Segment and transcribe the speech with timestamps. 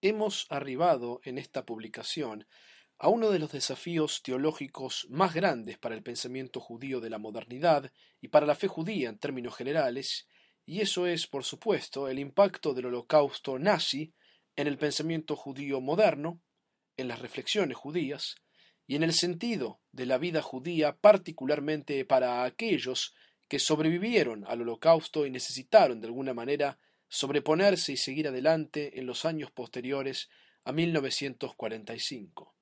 [0.00, 2.46] Hemos arribado en esta publicación
[2.98, 7.90] a uno de los desafíos teológicos más grandes para el pensamiento judío de la modernidad
[8.20, 10.28] y para la fe judía en términos generales,
[10.64, 14.14] y eso es, por supuesto, el impacto del holocausto nazi
[14.54, 16.40] en el pensamiento judío moderno,
[16.96, 18.36] en las reflexiones judías,
[18.86, 23.16] y en el sentido de la vida judía particularmente para aquellos
[23.48, 26.78] que sobrevivieron al holocausto y necesitaron de alguna manera
[27.08, 30.28] sobreponerse y seguir adelante en los años posteriores
[30.64, 32.54] a 1945.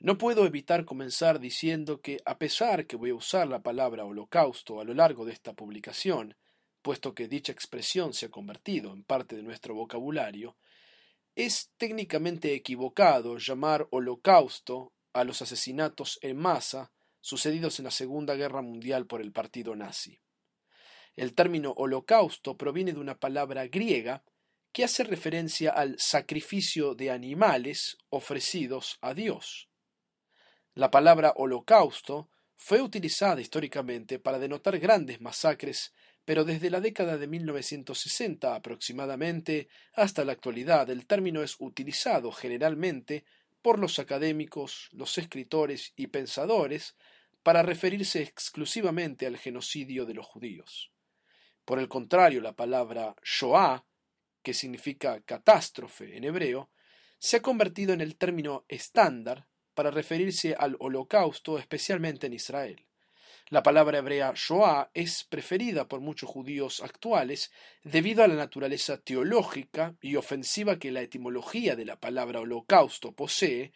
[0.00, 4.80] No puedo evitar comenzar diciendo que, a pesar que voy a usar la palabra holocausto
[4.80, 6.36] a lo largo de esta publicación,
[6.82, 10.56] puesto que dicha expresión se ha convertido en parte de nuestro vocabulario,
[11.34, 18.62] es técnicamente equivocado llamar holocausto a los asesinatos en masa sucedidos en la Segunda Guerra
[18.62, 20.20] Mundial por el partido nazi.
[21.18, 24.22] El término holocausto proviene de una palabra griega
[24.70, 29.68] que hace referencia al sacrificio de animales ofrecidos a Dios.
[30.74, 35.92] La palabra holocausto fue utilizada históricamente para denotar grandes masacres,
[36.24, 43.24] pero desde la década de 1960 aproximadamente hasta la actualidad el término es utilizado generalmente
[43.60, 46.94] por los académicos, los escritores y pensadores
[47.42, 50.92] para referirse exclusivamente al genocidio de los judíos.
[51.68, 53.84] Por el contrario, la palabra Shoah,
[54.42, 56.70] que significa catástrofe en hebreo,
[57.18, 62.86] se ha convertido en el término estándar para referirse al holocausto, especialmente en Israel.
[63.50, 67.52] La palabra hebrea Shoah es preferida por muchos judíos actuales
[67.84, 73.72] debido a la naturaleza teológica y ofensiva que la etimología de la palabra holocausto posee,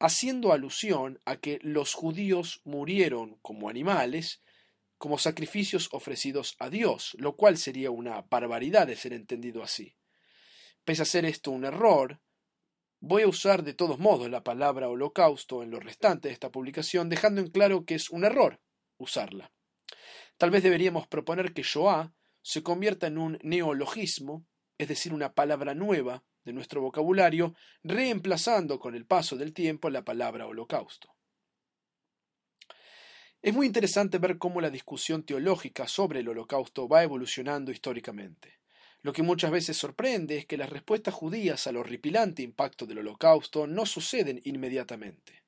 [0.00, 4.42] haciendo alusión a que los judíos murieron como animales
[4.98, 9.96] como sacrificios ofrecidos a Dios, lo cual sería una barbaridad de ser entendido así.
[10.84, 12.20] Pese a ser esto un error,
[13.00, 17.08] voy a usar de todos modos la palabra holocausto en lo restante de esta publicación,
[17.08, 18.60] dejando en claro que es un error
[18.98, 19.52] usarla.
[20.38, 22.12] Tal vez deberíamos proponer que Shoah
[22.42, 24.46] se convierta en un neologismo,
[24.78, 30.04] es decir, una palabra nueva de nuestro vocabulario, reemplazando con el paso del tiempo la
[30.04, 31.15] palabra holocausto.
[33.46, 38.58] Es muy interesante ver cómo la discusión teológica sobre el holocausto va evolucionando históricamente.
[39.02, 43.68] Lo que muchas veces sorprende es que las respuestas judías al horripilante impacto del holocausto
[43.68, 45.44] no suceden inmediatamente.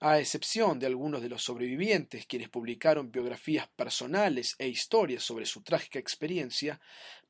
[0.00, 5.62] A excepción de algunos de los sobrevivientes quienes publicaron biografías personales e historias sobre su
[5.62, 6.78] trágica experiencia,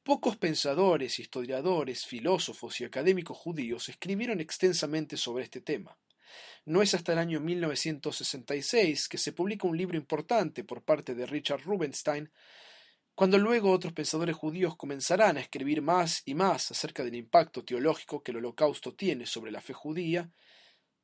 [0.02, 5.96] pocos pensadores, historiadores, filósofos y académicos judíos escribieron extensamente sobre este tema.
[6.64, 11.26] No es hasta el año 1966 que se publica un libro importante por parte de
[11.26, 12.30] Richard Rubenstein,
[13.14, 18.22] cuando luego otros pensadores judíos comenzarán a escribir más y más acerca del impacto teológico
[18.22, 20.32] que el holocausto tiene sobre la fe judía,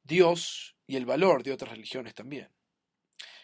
[0.03, 2.49] Dios y el valor de otras religiones también.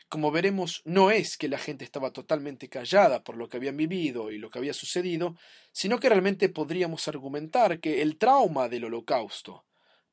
[0.09, 4.31] Como veremos, no es que la gente estaba totalmente callada por lo que habían vivido
[4.31, 5.37] y lo que había sucedido,
[5.73, 9.66] sino que realmente podríamos argumentar que el trauma del holocausto,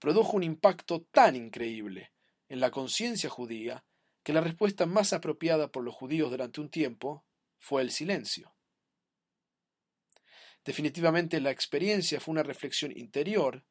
[0.04, 2.12] produjo un impacto tan increíble
[2.50, 3.86] en la conciencia judía
[4.22, 7.24] que la respuesta más apropiada por los judíos durante un tiempo
[7.58, 8.54] fue el silencio.
[10.66, 13.64] Definitivamente la experiencia fue una reflexión interior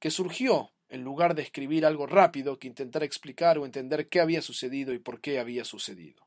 [0.00, 4.42] que surgió en lugar de escribir algo rápido que intentara explicar o entender qué había
[4.42, 6.26] sucedido y por qué había sucedido.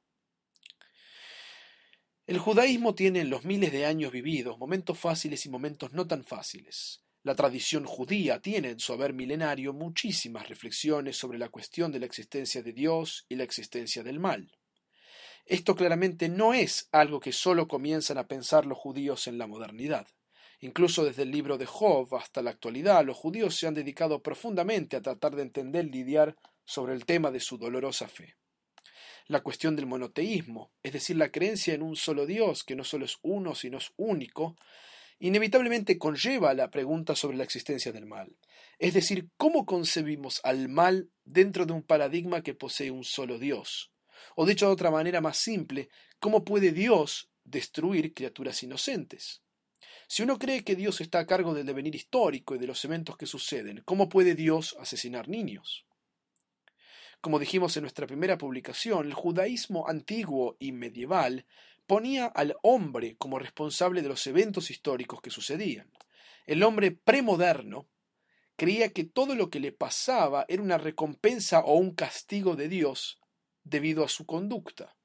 [2.25, 6.23] El judaísmo tiene en los miles de años vividos momentos fáciles y momentos no tan
[6.23, 11.99] fáciles, la tradición judía tiene en su haber milenario muchísimas reflexiones sobre la cuestión de
[11.99, 14.51] la existencia de Dios y la existencia del mal.
[15.45, 20.07] Esto claramente no es algo que solo comienzan a pensar los judíos en la modernidad.
[20.61, 24.95] Incluso desde el libro de Job hasta la actualidad, los judíos se han dedicado profundamente
[24.95, 28.35] a tratar de entender y lidiar sobre el tema de su dolorosa fe.
[29.27, 33.05] La cuestión del monoteísmo, es decir, la creencia en un solo Dios, que no solo
[33.05, 34.55] es uno, sino es único,
[35.21, 38.35] inevitablemente conlleva la pregunta sobre la existencia del mal.
[38.79, 43.91] Es decir, ¿cómo concebimos al mal dentro de un paradigma que posee un solo Dios?
[44.35, 45.89] O dicho de otra manera más simple,
[46.19, 49.43] ¿cómo puede Dios destruir criaturas inocentes?
[50.07, 53.15] Si uno cree que Dios está a cargo del devenir histórico y de los eventos
[53.15, 55.85] que suceden, ¿cómo puede Dios asesinar niños?
[57.21, 61.45] Como dijimos en nuestra primera publicación, el judaísmo antiguo y medieval
[61.91, 65.91] ponía al hombre como responsable de los eventos históricos que sucedían.
[66.45, 67.89] El hombre premoderno
[68.55, 73.19] creía que todo lo que le pasaba era una recompensa o un castigo de Dios
[73.65, 74.95] debido a su conducta.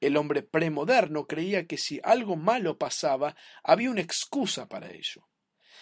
[0.00, 3.34] El hombre premoderno creía que si algo malo pasaba,
[3.64, 5.28] había una excusa para ello.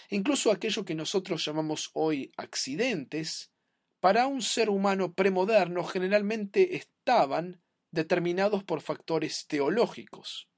[0.08, 3.52] Incluso aquello que nosotros llamamos hoy accidentes,
[4.00, 7.60] para un ser humano premoderno generalmente estaban
[7.96, 10.48] determinados por factores teológicos.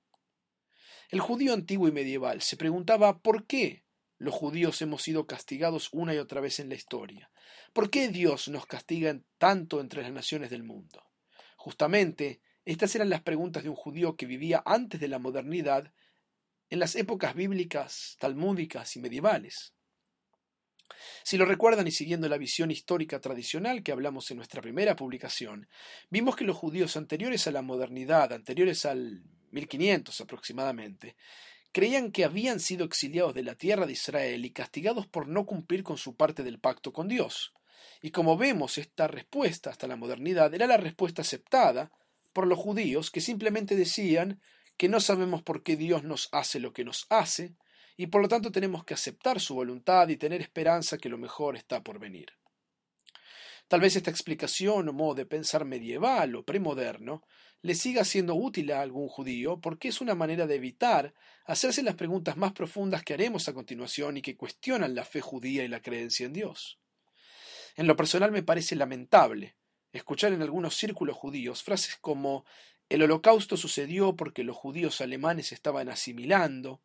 [1.09, 3.87] El judío antiguo y medieval se preguntaba por qué
[4.19, 7.31] los judíos hemos sido castigados una y otra vez en la historia.
[7.73, 11.07] ¿Por qué Dios nos castiga tanto entre las naciones del mundo?
[11.57, 15.95] Justamente, estas eran las preguntas de un judío que vivía antes de la modernidad
[16.69, 19.73] en las épocas bíblicas, talmúdicas y medievales.
[21.23, 25.69] Si lo recuerdan y siguiendo la visión histórica tradicional que hablamos en nuestra primera publicación,
[26.11, 31.17] vimos que los judíos anteriores a la modernidad, anteriores al 1500 aproximadamente,
[31.73, 35.83] creían que habían sido exiliados de la tierra de Israel y castigados por no cumplir
[35.83, 37.53] con su parte del pacto con Dios.
[38.03, 41.91] Y como vemos, esta respuesta hasta la modernidad era la respuesta aceptada
[42.33, 44.41] por los judíos que simplemente decían
[44.77, 47.55] que no sabemos por qué Dios nos hace lo que nos hace,
[48.01, 51.57] y por lo tanto tenemos que aceptar su voluntad y tener esperanza que lo mejor
[51.57, 52.29] está por venir.
[53.67, 57.25] Tal vez esta explicación o modo de pensar medieval o premoderno
[57.61, 61.13] le siga siendo útil a algún judío porque es una manera de evitar
[61.45, 65.65] hacerse las preguntas más profundas que haremos a continuación y que cuestionan la fe judía
[65.65, 66.79] y la creencia en Dios.
[67.75, 69.57] En lo personal me parece lamentable
[69.93, 72.45] escuchar en algunos círculos judíos frases como
[72.89, 76.81] el holocausto sucedió porque los judíos alemanes estaban asimilando,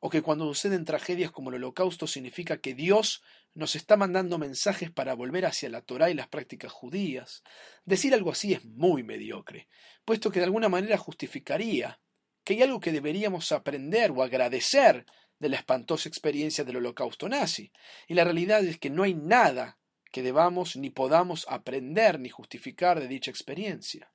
[0.00, 3.22] o que cuando suceden tragedias como el holocausto significa que Dios
[3.54, 7.42] nos está mandando mensajes para volver hacia la Torá y las prácticas judías.
[7.84, 9.68] Decir algo así es muy mediocre,
[10.04, 12.00] puesto que de alguna manera justificaría
[12.44, 15.04] que hay algo que deberíamos aprender o agradecer
[15.38, 17.72] de la espantosa experiencia del holocausto nazi.
[18.06, 19.78] Y la realidad es que no hay nada
[20.10, 24.10] que debamos ni podamos aprender ni justificar de dicha experiencia.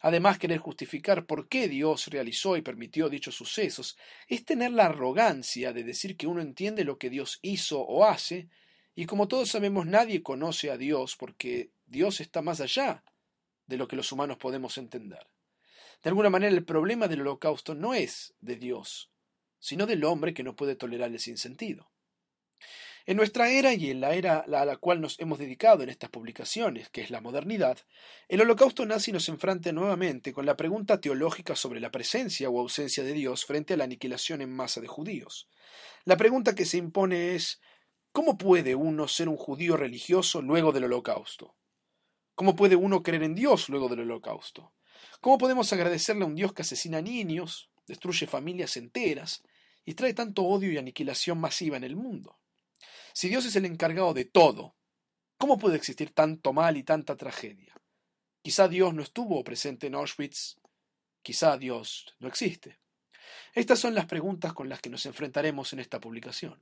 [0.00, 3.96] Además, querer justificar por qué Dios realizó y permitió dichos sucesos
[4.28, 8.48] es tener la arrogancia de decir que uno entiende lo que Dios hizo o hace,
[8.94, 13.02] y como todos sabemos nadie conoce a Dios porque Dios está más allá
[13.66, 15.26] de lo que los humanos podemos entender.
[16.02, 19.10] De alguna manera el problema del holocausto no es de Dios,
[19.58, 21.90] sino del hombre que no puede tolerar el sinsentido.
[23.06, 26.08] En nuestra era y en la era a la cual nos hemos dedicado en estas
[26.08, 27.76] publicaciones, que es la modernidad,
[28.28, 33.04] el holocausto nazi nos enfrenta nuevamente con la pregunta teológica sobre la presencia o ausencia
[33.04, 35.50] de Dios frente a la aniquilación en masa de judíos.
[36.06, 37.60] La pregunta que se impone es
[38.10, 41.54] ¿cómo puede uno ser un judío religioso luego del holocausto?
[42.34, 44.72] ¿Cómo puede uno creer en Dios luego del holocausto?
[45.20, 49.42] ¿Cómo podemos agradecerle a un Dios que asesina niños, destruye familias enteras
[49.84, 52.38] y trae tanto odio y aniquilación masiva en el mundo?
[53.16, 54.74] Si Dios es el encargado de todo,
[55.38, 57.72] ¿cómo puede existir tanto mal y tanta tragedia?
[58.42, 60.56] Quizá Dios no estuvo presente en Auschwitz,
[61.22, 62.80] quizá Dios no existe.
[63.54, 66.60] Estas son las preguntas con las que nos enfrentaremos en esta publicación.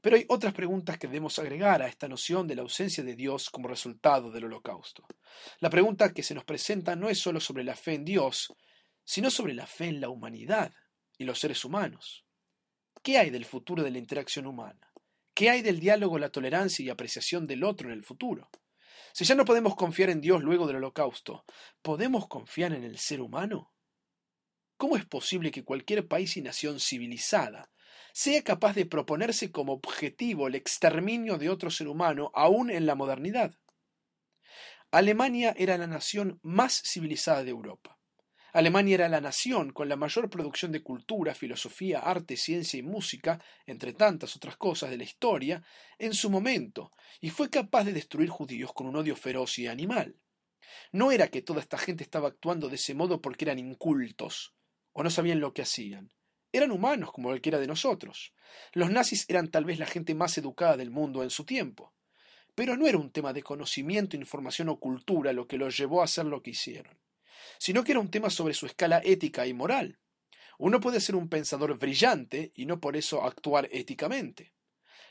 [0.00, 3.50] Pero hay otras preguntas que debemos agregar a esta noción de la ausencia de Dios
[3.50, 5.08] como resultado del holocausto.
[5.58, 8.54] La pregunta que se nos presenta no es solo sobre la fe en Dios,
[9.02, 10.72] sino sobre la fe en la humanidad
[11.18, 12.24] y los seres humanos.
[13.02, 14.87] ¿Qué hay del futuro de la interacción humana?
[15.38, 18.50] ¿Qué hay del diálogo, la tolerancia y apreciación del otro en el futuro?
[19.12, 21.44] Si ya no podemos confiar en Dios luego del holocausto,
[21.80, 23.72] ¿podemos confiar en el ser humano?
[24.76, 27.70] ¿Cómo es posible que cualquier país y nación civilizada
[28.12, 32.96] sea capaz de proponerse como objetivo el exterminio de otro ser humano aún en la
[32.96, 33.54] modernidad?
[34.90, 37.97] Alemania era la nación más civilizada de Europa.
[38.52, 43.42] Alemania era la nación con la mayor producción de cultura, filosofía, arte, ciencia y música,
[43.66, 45.62] entre tantas otras cosas de la historia,
[45.98, 50.16] en su momento, y fue capaz de destruir judíos con un odio feroz y animal.
[50.92, 54.54] No era que toda esta gente estaba actuando de ese modo porque eran incultos
[54.92, 56.12] o no sabían lo que hacían.
[56.50, 58.32] Eran humanos como cualquiera de nosotros.
[58.72, 61.92] Los nazis eran tal vez la gente más educada del mundo en su tiempo.
[62.54, 66.04] Pero no era un tema de conocimiento, información o cultura lo que los llevó a
[66.04, 66.98] hacer lo que hicieron
[67.58, 69.98] sino que era un tema sobre su escala ética y moral.
[70.58, 74.52] Uno puede ser un pensador brillante y no por eso actuar éticamente.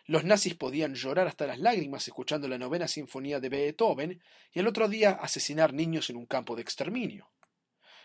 [0.05, 4.21] Los nazis podían llorar hasta las lágrimas escuchando la novena sinfonía de Beethoven
[4.53, 7.29] y el otro día asesinar niños en un campo de exterminio.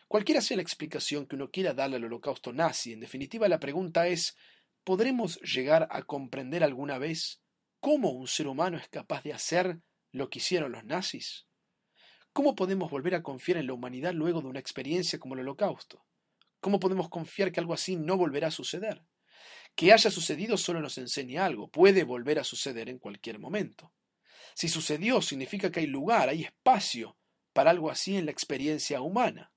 [0.08, 4.08] Cualquiera sea la explicación que uno quiera darle al holocausto nazi, en definitiva la pregunta
[4.08, 4.36] es
[4.84, 7.40] ¿podremos llegar a comprender alguna vez
[7.80, 11.46] cómo un ser humano es capaz de hacer lo que hicieron los nazis?
[12.32, 16.02] ¿Cómo podemos volver a confiar en la humanidad luego de una experiencia como el holocausto?
[16.60, 19.02] ¿Cómo podemos confiar que algo así no volverá a suceder?
[19.74, 23.92] Que haya sucedido solo nos enseña algo, puede volver a suceder en cualquier momento.
[24.54, 27.18] Si sucedió, significa que hay lugar, hay espacio
[27.52, 29.52] para algo así en la experiencia humana.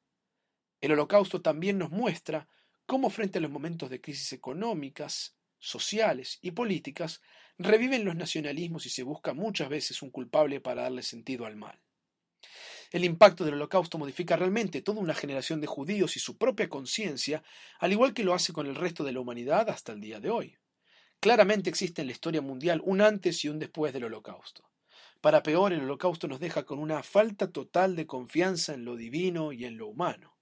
[0.82, 2.50] El holocausto también nos muestra
[2.86, 7.22] cómo frente a los momentos de crisis económicas, sociales y políticas,
[7.58, 11.85] reviven los nacionalismos y se busca muchas veces un culpable para darle sentido al mal.
[12.96, 17.44] El impacto del holocausto modifica realmente toda una generación de judíos y su propia conciencia,
[17.80, 20.30] al igual que lo hace con el resto de la humanidad hasta el día de
[20.30, 20.56] hoy.
[21.20, 24.64] Claramente existe en la historia mundial un antes y un después del holocausto.
[25.20, 29.52] Para peor, el holocausto nos deja con una falta total de confianza en lo divino
[29.52, 30.38] y en lo humano.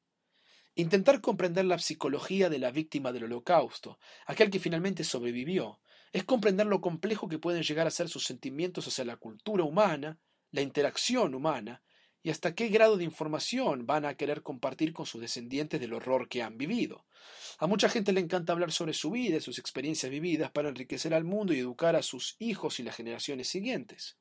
[0.76, 5.80] Intentar comprender la psicología de la víctima del holocausto, aquel que finalmente sobrevivió,
[6.12, 10.20] es comprender lo complejo que pueden llegar a ser sus sentimientos hacia la cultura humana,
[10.52, 11.82] la interacción humana,
[12.24, 16.30] y hasta qué grado de información van a querer compartir con sus descendientes del horror
[16.30, 17.06] que han vivido.
[17.60, 21.14] A mucha gente le encanta hablar sobre su vida y sus experiencias vividas para enriquecer
[21.14, 24.18] al mundo y educar a sus hijos y las generaciones siguientes.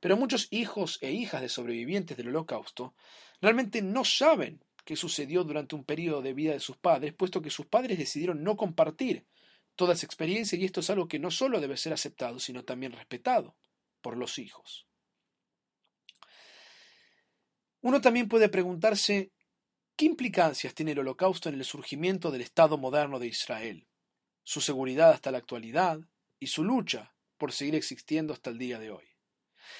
[0.00, 2.94] Pero muchos hijos e hijas de sobrevivientes del holocausto
[3.42, 7.50] realmente no saben qué sucedió durante un periodo de vida de sus padres, puesto que
[7.50, 9.26] sus padres decidieron no compartir
[9.76, 12.92] toda esa experiencia y esto es algo que no solo debe ser aceptado, sino también
[12.92, 13.56] respetado
[14.00, 14.86] por los hijos.
[17.82, 19.32] Uno también puede preguntarse
[19.96, 23.88] qué implicancias tiene el holocausto en el surgimiento del Estado moderno de Israel,
[24.44, 25.98] su seguridad hasta la actualidad
[26.38, 29.04] y su lucha por seguir existiendo hasta el día de hoy.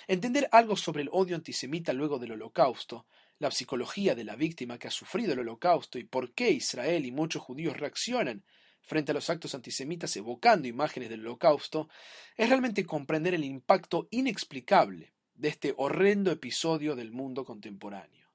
[0.08, 3.06] Entender algo sobre el odio antisemita luego del holocausto,
[3.38, 7.12] la psicología de la víctima que ha sufrido el holocausto y por qué Israel y
[7.12, 8.44] muchos judíos reaccionan
[8.80, 11.88] frente a los actos antisemitas evocando imágenes del holocausto,
[12.36, 18.28] es realmente comprender el impacto inexplicable de este horrendo episodio del mundo contemporáneo.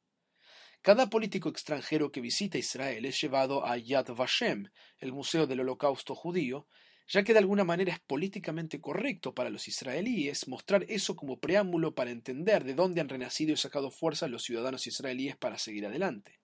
[0.82, 6.16] Cada político extranjero que visita Israel es llevado a Yad Vashem, el Museo del Holocausto
[6.16, 6.68] Judío,
[7.10, 11.96] ya que de alguna manera es políticamente correcto para los israelíes mostrar eso como preámbulo
[11.96, 16.39] para entender de dónde han renacido y sacado fuerza los ciudadanos israelíes para seguir adelante.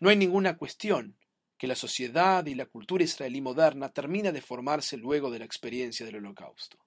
[0.00, 1.16] No hay ninguna cuestión
[1.56, 6.04] que la sociedad y la cultura israelí moderna termina de formarse luego de la experiencia
[6.04, 6.78] del holocausto.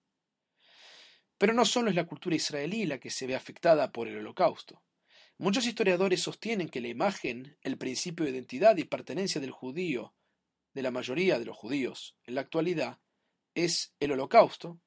[1.38, 4.82] Pero no solo es la cultura israelí la que se ve afectada por el holocausto.
[5.38, 10.14] Muchos historiadores sostienen que la imagen, el principio de identidad y pertenencia del judío,
[10.74, 13.00] de la mayoría de los judíos en la actualidad,
[13.54, 14.80] es el holocausto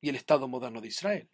[0.00, 1.30] y el Estado moderno de Israel.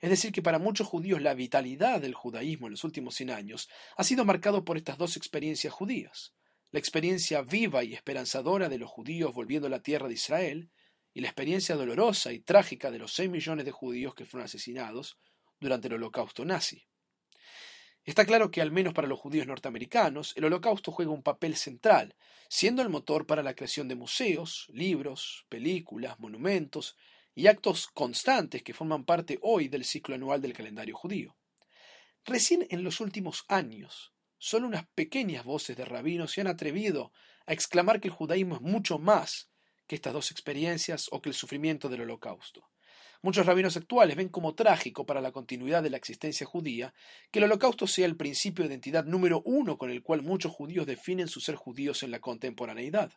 [0.00, 3.68] Es decir, que para muchos judíos la vitalidad del judaísmo en los últimos 100 años
[3.96, 6.34] ha sido marcado por estas dos experiencias judías,
[6.72, 10.70] la experiencia viva y esperanzadora de los judíos volviendo a la tierra de Israel
[11.12, 15.18] y la experiencia dolorosa y trágica de los seis millones de judíos que fueron asesinados
[15.58, 16.86] durante el holocausto nazi.
[18.04, 22.16] Está claro que, al menos para los judíos norteamericanos, el holocausto juega un papel central,
[22.48, 26.96] siendo el motor para la creación de museos, libros, películas, monumentos
[27.34, 31.36] y actos constantes que forman parte hoy del ciclo anual del calendario judío.
[32.24, 37.12] Recién en los últimos años, solo unas pequeñas voces de rabinos se han atrevido
[37.46, 39.49] a exclamar que el judaísmo es mucho más
[39.90, 42.70] que estas dos experiencias o que el sufrimiento del holocausto.
[43.22, 46.94] Muchos rabinos actuales ven como trágico para la continuidad de la existencia judía
[47.32, 50.86] que el holocausto sea el principio de identidad número uno con el cual muchos judíos
[50.86, 53.10] definen su ser judíos en la contemporaneidad.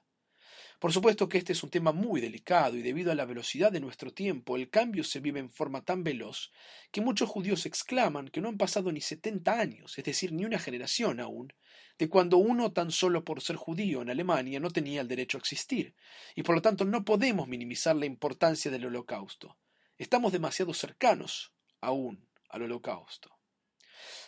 [0.80, 3.80] Por supuesto que este es un tema muy delicado y debido a la velocidad de
[3.80, 6.52] nuestro tiempo el cambio se vive en forma tan veloz
[6.92, 10.60] que muchos judíos exclaman que no han pasado ni setenta años, es decir, ni una
[10.60, 11.54] generación aún,
[11.98, 15.40] de cuando uno tan solo por ser judío en Alemania no tenía el derecho a
[15.40, 15.96] existir,
[16.36, 19.58] y por lo tanto no podemos minimizar la importancia del holocausto.
[19.98, 23.43] Estamos demasiado cercanos aún al holocausto.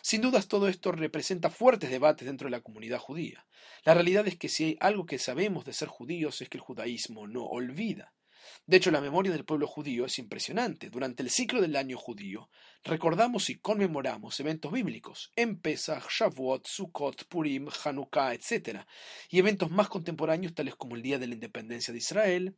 [0.02, 3.46] Sin dudas todo esto representa fuertes debates dentro de la comunidad judía.
[3.84, 6.62] La realidad es que si hay algo que sabemos de ser judíos es que el
[6.62, 8.12] judaísmo no olvida.
[8.66, 10.90] De hecho, la memoria del pueblo judío es impresionante.
[10.90, 12.48] Durante el ciclo del año judío,
[12.84, 18.80] recordamos y conmemoramos eventos bíblicos, en Pesach, Shavuot, Sukkot, Purim, Hanukkah, etc.,
[19.30, 22.56] y eventos más contemporáneos tales como el Día de la Independencia de Israel,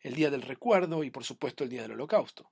[0.00, 2.50] el Día del Recuerdo y, por supuesto, el Día del Holocausto.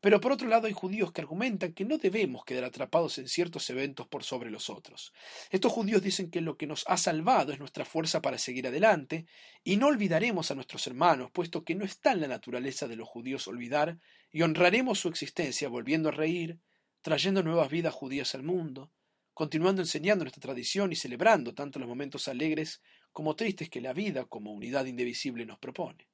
[0.00, 3.68] Pero por otro lado hay judíos que argumentan que no debemos quedar atrapados en ciertos
[3.70, 5.12] eventos por sobre los otros.
[5.50, 9.26] Estos judíos dicen que lo que nos ha salvado es nuestra fuerza para seguir adelante,
[9.64, 13.08] y no olvidaremos a nuestros hermanos, puesto que no está en la naturaleza de los
[13.08, 13.98] judíos olvidar,
[14.30, 16.60] y honraremos su existencia volviendo a reír,
[17.02, 18.92] trayendo nuevas vidas judías al mundo,
[19.34, 24.26] continuando enseñando nuestra tradición y celebrando tanto los momentos alegres como tristes que la vida
[24.26, 26.08] como unidad indivisible nos propone.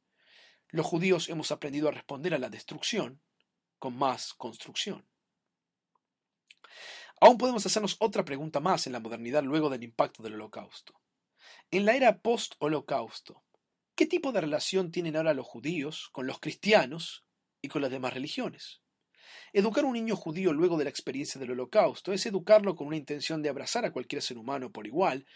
[0.68, 3.20] Los judíos hemos aprendido a responder a la destrucción
[3.78, 5.06] con más construcción.
[7.20, 11.00] Aún podemos hacernos otra pregunta más en la modernidad luego del impacto del holocausto.
[11.70, 13.42] En la era post-holocausto,
[13.94, 17.24] ¿qué tipo de relación tienen ahora los judíos con los cristianos
[17.62, 18.82] y con las demás religiones?
[19.52, 22.96] Educar a un niño judío luego de la experiencia del holocausto es educarlo con una
[22.96, 25.26] intención de abrazar a cualquier ser humano por igual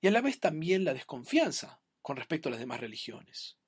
[0.00, 3.59] y a la vez también la desconfianza con respecto a las demás religiones.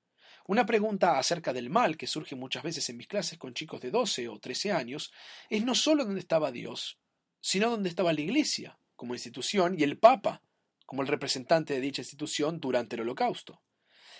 [0.46, 3.90] Una pregunta acerca del mal que surge muchas veces en mis clases con chicos de
[3.90, 5.12] 12 o 13 años
[5.48, 6.98] es no solo dónde estaba Dios,
[7.40, 10.42] sino dónde estaba la Iglesia como institución y el Papa
[10.86, 13.62] como el representante de dicha institución durante el Holocausto.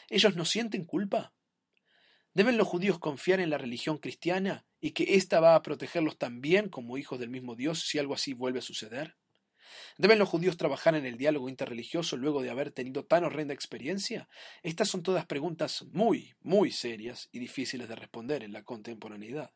[0.08, 1.34] ¿Ellos no sienten culpa?
[2.34, 6.70] ¿Deben los judíos confiar en la religión cristiana y que ésta va a protegerlos también
[6.70, 9.16] como hijos del mismo Dios si algo así vuelve a suceder?
[9.98, 14.28] ¿Deben los judíos trabajar en el diálogo interreligioso luego de haber tenido tan horrenda experiencia?
[14.62, 19.52] Estas son todas preguntas muy, muy serias y difíciles de responder en la contemporaneidad.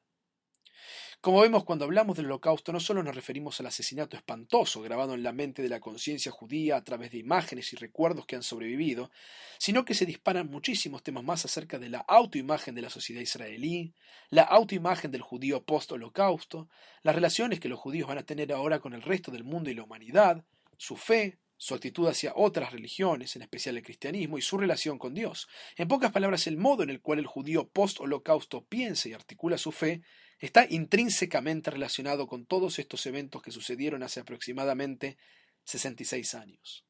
[1.21, 5.25] Como vemos cuando hablamos del holocausto, no solo nos referimos al asesinato espantoso grabado en
[5.25, 9.11] la mente de la conciencia judía a través de imágenes y recuerdos que han sobrevivido,
[9.59, 13.93] sino que se disparan muchísimos temas más acerca de la autoimagen de la sociedad israelí,
[14.31, 16.69] la autoimagen del judío post-holocausto,
[17.03, 19.75] las relaciones que los judíos van a tener ahora con el resto del mundo y
[19.75, 20.45] la humanidad,
[20.77, 25.15] su fe, su actitud hacia otras religiones, en especial el cristianismo, y su relación con
[25.15, 25.49] Dios.
[25.77, 29.73] En pocas palabras, el modo en el cual el judío post-holocausto piensa y articula su
[29.73, 30.03] fe
[30.39, 35.17] está intrínsecamente relacionado con todos estos eventos que sucedieron hace aproximadamente
[35.65, 36.85] 66 años.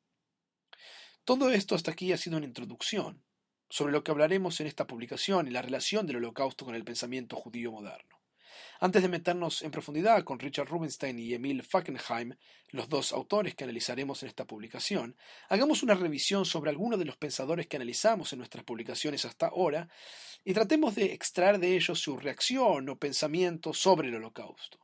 [1.24, 3.24] Todo esto hasta aquí ha sido una introducción
[3.68, 7.36] sobre lo que hablaremos en esta publicación y la relación del holocausto con el pensamiento
[7.36, 8.15] judío moderno.
[8.80, 12.34] Antes de meternos en profundidad con Richard Rubinstein y Emil Fackenheim,
[12.70, 15.16] los dos autores que analizaremos en esta publicación,
[15.48, 19.88] hagamos una revisión sobre algunos de los pensadores que analizamos en nuestras publicaciones hasta ahora
[20.44, 24.78] y tratemos de extraer de ellos su reacción o pensamiento sobre el holocausto.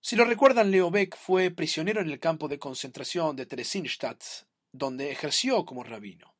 [0.00, 4.22] Si lo recuerdan, Leo Beck fue prisionero en el campo de concentración de Theresienstadt,
[4.72, 6.31] donde ejerció como rabino.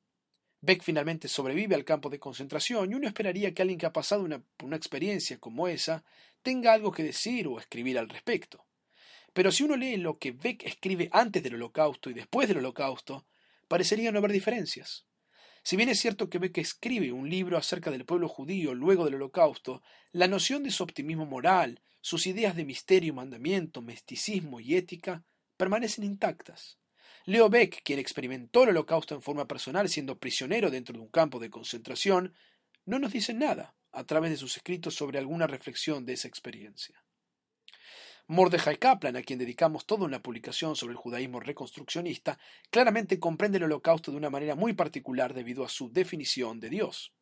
[0.64, 4.22] Beck finalmente sobrevive al campo de concentración y uno esperaría que alguien que ha pasado
[4.22, 6.04] una, experiencia como esa
[6.40, 8.64] tenga algo que decir o escribir al respecto.
[9.32, 13.26] Pero si uno lee lo que Beck escribe antes del holocausto y después del holocausto,
[13.66, 15.04] parecería no haber diferencias.
[15.64, 19.16] Si bien es cierto que Beck escribe un libro acerca del pueblo judío luego del
[19.16, 25.24] holocausto, la noción de su optimismo moral, sus ideas de misterio, mandamiento, misticismo y ética
[25.56, 26.78] permanecen intactas.
[27.24, 31.38] Leo Beck, quien experimentó el holocausto en forma personal siendo prisionero dentro de un campo
[31.38, 32.34] de concentración,
[32.84, 37.04] no nos dice nada a través de sus escritos sobre alguna reflexión de esa experiencia.
[38.26, 42.38] Mordecai Kaplan, a quien dedicamos toda una publicación sobre el judaísmo reconstruccionista,
[42.70, 47.12] claramente comprende el holocausto de una manera muy particular debido a su definición de Dios.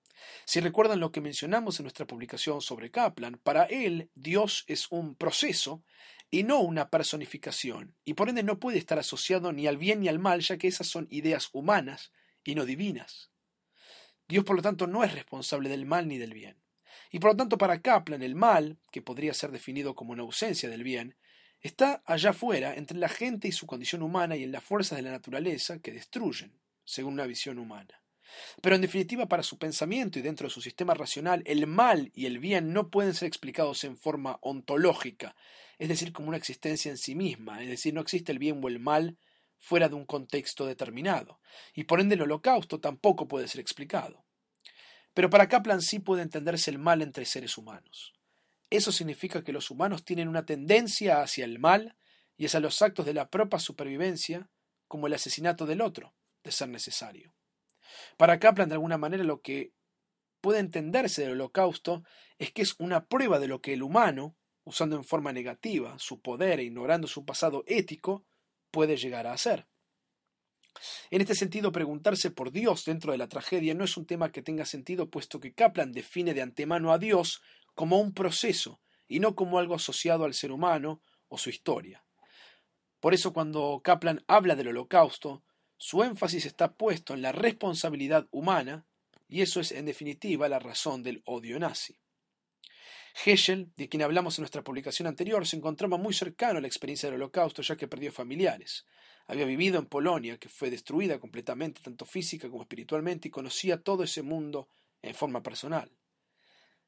[0.45, 5.15] Si recuerdan lo que mencionamos en nuestra publicación sobre Kaplan, para él Dios es un
[5.15, 5.83] proceso
[6.31, 10.09] y no una personificación, y por ende no puede estar asociado ni al bien ni
[10.09, 12.13] al mal, ya que esas son ideas humanas
[12.45, 13.31] y no divinas.
[14.29, 16.57] Dios, por lo tanto, no es responsable del mal ni del bien.
[17.11, 20.69] Y por lo tanto, para Kaplan, el mal, que podría ser definido como una ausencia
[20.69, 21.17] del bien,
[21.61, 25.03] está allá afuera, entre la gente y su condición humana y en las fuerzas de
[25.03, 28.00] la naturaleza que destruyen, según una visión humana.
[28.63, 32.27] Pero en definitiva, para su pensamiento y dentro de su sistema racional, el mal y
[32.27, 35.37] el bien no pueden ser explicados en forma ontológica,
[35.79, 38.69] es decir, como una existencia en sí misma, es decir, no existe el bien o
[38.69, 39.19] el mal
[39.59, 41.41] fuera de un contexto determinado,
[41.75, 44.25] y por ende el holocausto tampoco puede ser explicado.
[45.15, 48.13] Pero para Kaplan sí puede entenderse el mal entre seres humanos.
[48.71, 51.97] Eso significa que los humanos tienen una tendencia hacia el mal
[52.37, 54.49] y hacia los actos de la propia supervivencia,
[54.87, 57.35] como el asesinato del otro, de ser necesario.
[58.17, 59.73] Para Kaplan, de alguna manera, lo que
[60.41, 62.03] puede entenderse del holocausto
[62.39, 66.21] es que es una prueba de lo que el humano, usando en forma negativa su
[66.21, 68.25] poder e ignorando su pasado ético,
[68.71, 69.67] puede llegar a hacer.
[71.11, 74.43] En este sentido, preguntarse por Dios dentro de la tragedia no es un tema que
[74.43, 77.43] tenga sentido, puesto que Kaplan define de antemano a Dios
[77.75, 82.05] como un proceso y no como algo asociado al ser humano o su historia.
[83.01, 85.43] Por eso cuando Kaplan habla del holocausto,
[85.83, 88.85] su énfasis está puesto en la responsabilidad humana,
[89.31, 91.97] y eso es en definitiva la razón del odio nazi.
[93.25, 97.09] Heschel, de quien hablamos en nuestra publicación anterior, se encontraba muy cercano a la experiencia
[97.09, 98.85] del Holocausto ya que perdió familiares.
[99.27, 104.03] Había vivido en Polonia, que fue destruida completamente, tanto física como espiritualmente, y conocía todo
[104.03, 104.69] ese mundo
[105.01, 105.91] en forma personal.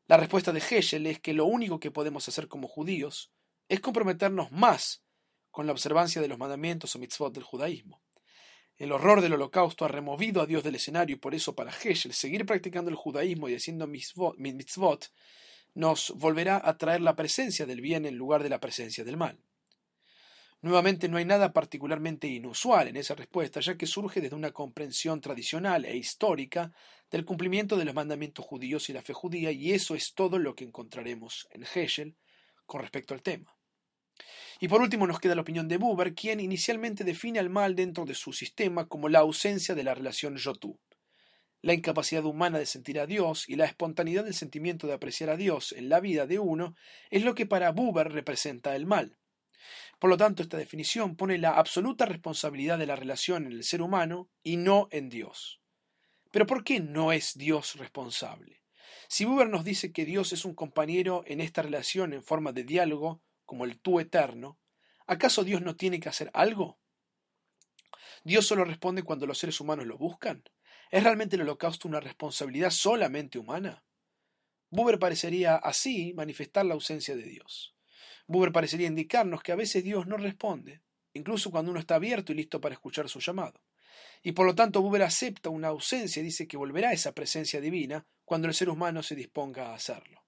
[0.06, 3.32] La respuesta de Heschel es que lo único que podemos hacer como judíos
[3.70, 5.02] es comprometernos más
[5.50, 8.02] con la observancia de los mandamientos o mitzvot del judaísmo.
[8.82, 12.12] El horror del holocausto ha removido a Dios del escenario y por eso para Heschel
[12.12, 15.06] seguir practicando el judaísmo y haciendo mitzvot
[15.74, 19.38] nos volverá a traer la presencia del bien en lugar de la presencia del mal.
[20.62, 25.20] Nuevamente no hay nada particularmente inusual en esa respuesta, ya que surge desde una comprensión
[25.20, 26.72] tradicional e histórica
[27.08, 30.56] del cumplimiento de los mandamientos judíos y la fe judía, y eso es todo lo
[30.56, 32.16] que encontraremos en Hegel
[32.66, 33.54] con respecto al tema.
[34.60, 38.04] Y por último nos queda la opinión de Buber, quien inicialmente define al mal dentro
[38.04, 40.78] de su sistema como la ausencia de la relación yo-tú.
[41.62, 45.36] La incapacidad humana de sentir a Dios y la espontaneidad del sentimiento de apreciar a
[45.36, 46.74] Dios en la vida de uno
[47.10, 49.16] es lo que para Buber representa el mal.
[49.98, 53.82] Por lo tanto, esta definición pone la absoluta responsabilidad de la relación en el ser
[53.82, 55.60] humano y no en Dios.
[56.32, 58.62] Pero ¿por qué no es Dios responsable?
[59.06, 62.64] Si Buber nos dice que Dios es un compañero en esta relación en forma de
[62.64, 63.22] diálogo,
[63.52, 64.58] como el tú eterno,
[65.06, 66.80] ¿acaso Dios no tiene que hacer algo?
[68.24, 70.42] ¿Dios solo responde cuando los seres humanos lo buscan?
[70.90, 73.84] ¿Es realmente el holocausto una responsabilidad solamente humana?
[74.70, 77.76] Buber parecería así manifestar la ausencia de Dios.
[78.26, 80.80] Buber parecería indicarnos que a veces Dios no responde,
[81.12, 83.60] incluso cuando uno está abierto y listo para escuchar su llamado.
[84.22, 88.06] Y por lo tanto Buber acepta una ausencia y dice que volverá esa presencia divina
[88.24, 90.21] cuando el ser humano se disponga a hacerlo.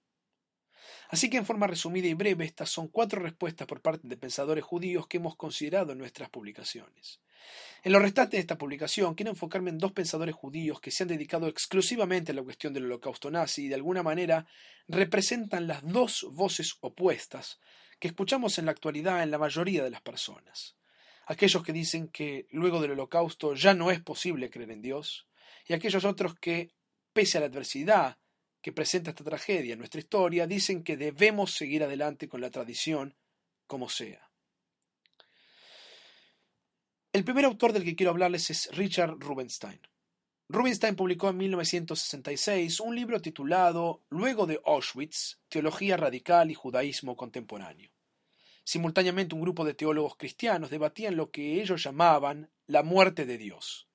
[1.14, 4.64] Así que en forma resumida y breve, estas son cuatro respuestas por parte de pensadores
[4.64, 7.20] judíos que hemos considerado en nuestras publicaciones.
[7.84, 11.08] En lo restante de esta publicación quiero enfocarme en dos pensadores judíos que se han
[11.10, 14.48] dedicado exclusivamente a la cuestión del holocausto nazi y de alguna manera
[14.88, 17.60] representan las dos voces opuestas
[18.00, 20.74] que escuchamos en la actualidad en la mayoría de las personas.
[21.26, 25.28] Aquellos que dicen que luego del holocausto ya no es posible creer en Dios
[25.68, 26.72] y aquellos otros que,
[27.12, 28.18] pese a la adversidad
[28.64, 33.14] que presenta esta tragedia en nuestra historia, dicen que debemos seguir adelante con la tradición
[33.66, 34.30] como sea.
[37.12, 39.82] El primer autor del que quiero hablarles es Richard Rubinstein.
[40.48, 47.90] Rubinstein publicó en 1966 un libro titulado Luego de Auschwitz, Teología Radical y Judaísmo Contemporáneo.
[48.64, 53.90] Simultáneamente un grupo de teólogos cristianos debatían lo que ellos llamaban la muerte de Dios.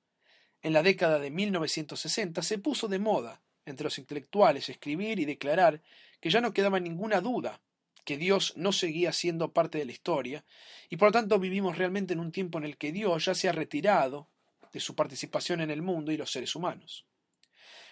[0.62, 5.82] En la década de 1960 se puso de moda entre los intelectuales escribir y declarar
[6.20, 7.62] que ya no quedaba ninguna duda
[8.10, 10.44] que Dios no seguía siendo parte de la historia,
[10.90, 13.48] y por lo tanto vivimos realmente en un tiempo en el que Dios ya se
[13.48, 14.30] ha retirado
[14.74, 17.06] de su participación en el mundo y los seres humanos.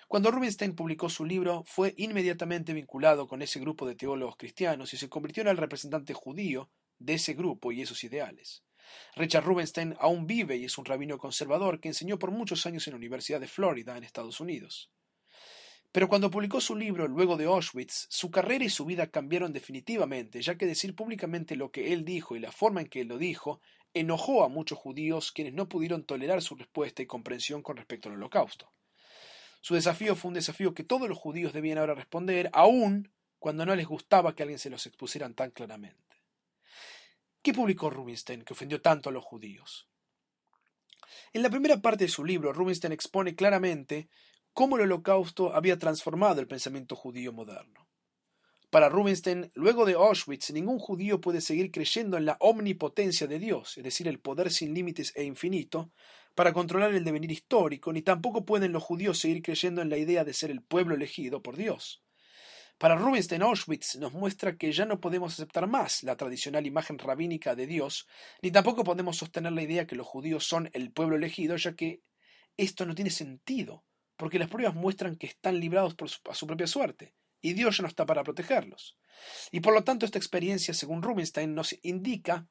[0.08, 4.98] Cuando Rubinstein publicó su libro, fue inmediatamente vinculado con ese grupo de teólogos cristianos y
[4.98, 8.64] se convirtió en el representante judío de ese grupo y esos ideales.
[9.16, 12.94] Richard Rubinstein aún vive y es un rabino conservador que enseñó por muchos años en
[12.94, 14.90] la Universidad de Florida, en Estados Unidos.
[15.92, 20.42] Pero cuando publicó su libro luego de Auschwitz, su carrera y su vida cambiaron definitivamente,
[20.42, 23.18] ya que decir públicamente lo que él dijo y la forma en que él lo
[23.18, 23.62] dijo
[23.94, 28.16] enojó a muchos judíos quienes no pudieron tolerar su respuesta y comprensión con respecto al
[28.16, 28.72] holocausto.
[29.62, 33.76] Su desafío fue un desafío que todos los judíos debían ahora responder, aun cuando no
[33.76, 36.24] les gustaba que alguien se los expusieran tan claramente.
[37.42, 39.88] ¿Qué publicó Rubinstein que ofendió tanto a los judíos?
[41.34, 44.10] En la primera parte de su libro, Rubinstein expone claramente
[44.58, 47.88] cómo el holocausto había transformado el pensamiento judío moderno.
[48.72, 53.78] Para Rubinstein, luego de Auschwitz, ningún judío puede seguir creyendo en la omnipotencia de Dios,
[53.78, 55.92] es decir, el poder sin límites e infinito,
[56.34, 60.24] para controlar el devenir histórico, ni tampoco pueden los judíos seguir creyendo en la idea
[60.24, 62.02] de ser el pueblo elegido por Dios.
[62.80, 67.54] Para Rubinstein, Auschwitz nos muestra que ya no podemos aceptar más la tradicional imagen rabínica
[67.54, 68.08] de Dios,
[68.42, 72.02] ni tampoco podemos sostener la idea que los judíos son el pueblo elegido, ya que
[72.58, 73.84] esto no tiene sentido
[74.18, 77.78] porque las pruebas muestran que están librados por su, a su propia suerte, y Dios
[77.78, 78.98] ya no está para protegerlos.
[79.52, 82.48] Y por lo tanto esta experiencia, según Rubinstein, nos indica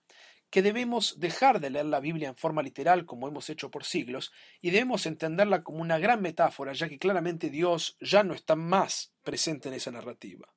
[0.50, 4.32] que debemos dejar de leer la Biblia en forma literal como hemos hecho por siglos
[4.60, 9.12] y debemos entenderla como una gran metáfora, ya que claramente Dios ya no está más
[9.22, 10.54] presente en esa narrativa.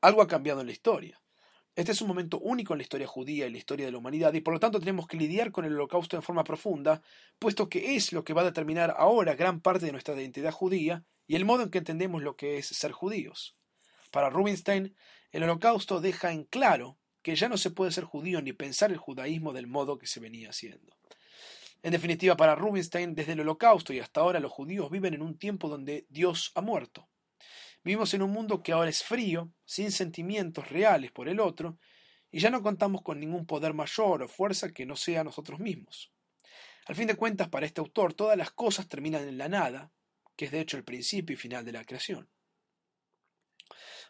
[0.00, 1.23] Algo ha cambiado en la historia.
[1.76, 4.32] Este es un momento único en la historia judía y la historia de la humanidad,
[4.32, 7.02] y por lo tanto tenemos que lidiar con el holocausto en forma profunda,
[7.40, 11.04] puesto que es lo que va a determinar ahora gran parte de nuestra identidad judía
[11.26, 13.56] y el modo en que entendemos lo que es ser judíos.
[14.12, 14.94] Para Rubinstein,
[15.32, 18.98] el holocausto deja en claro que ya no se puede ser judío ni pensar el
[18.98, 20.96] judaísmo del modo que se venía haciendo.
[21.82, 25.38] En definitiva, para Rubinstein, desde el holocausto y hasta ahora los judíos viven en un
[25.38, 27.08] tiempo donde Dios ha muerto
[27.84, 31.78] Vivimos en un mundo que ahora es frío, sin sentimientos reales por el otro,
[32.30, 36.10] y ya no contamos con ningún poder mayor o fuerza que no sea nosotros mismos.
[36.86, 39.92] Al fin de cuentas, para este autor, todas las cosas terminan en la nada,
[40.34, 42.28] que es de hecho el principio y final de la creación.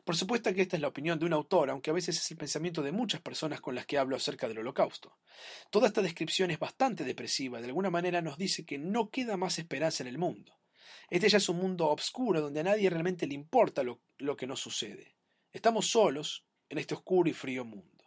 [0.04, 2.36] Por supuesto que esta es la opinión de un autor, aunque a veces es el
[2.36, 5.18] pensamiento de muchas personas con las que hablo acerca del holocausto.
[5.70, 9.58] Toda esta descripción es bastante depresiva, de alguna manera nos dice que no queda más
[9.58, 10.54] esperanza en el mundo.
[11.10, 14.60] Este ya es un mundo oscuro donde a nadie realmente le importa lo, que nos
[14.60, 15.16] sucede.
[15.52, 18.04] Estamos solos en este oscuro y frío mundo.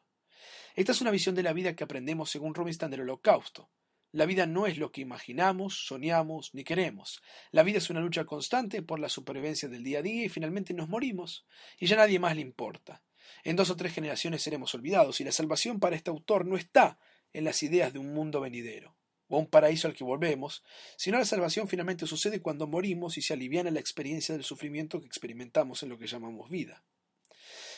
[0.76, 3.70] Esta es una visión de la vida que aprendemos según Rubinstein del Holocausto.
[4.12, 7.22] La vida no es lo que imaginamos, soñamos ni queremos.
[7.52, 10.74] La vida es una lucha constante por la supervivencia del día a día y finalmente
[10.74, 11.46] nos morimos
[11.80, 13.04] y ya a nadie más le importa.
[13.44, 17.00] En dos o tres generaciones seremos olvidados y la salvación para este autor no está
[17.34, 18.97] en las ideas de un mundo venidero.
[19.28, 20.64] O un paraíso al que volvemos,
[20.96, 25.08] sino la salvación finalmente sucede cuando morimos y se aliviana la experiencia del sufrimiento que
[25.08, 26.84] experimentamos en lo que llamamos vida.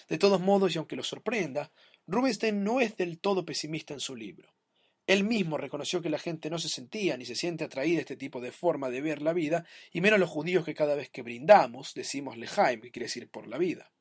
[0.08, 1.72] De todos modos, y aunque lo sorprenda,
[2.08, 4.54] Rubinstein no es del todo pesimista en su libro.
[5.06, 8.16] Él mismo reconoció que la gente no se sentía ni se siente atraída a este
[8.16, 11.24] tipo de forma de ver la vida, y menos los judíos que cada vez que
[11.24, 13.92] brindamos decimos lejaim, que quiere decir por la vida.